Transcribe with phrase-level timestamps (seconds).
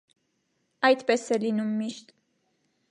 [0.89, 2.13] Այդպես է լինում միշտ.